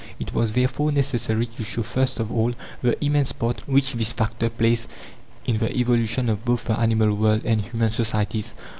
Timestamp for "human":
7.61-7.91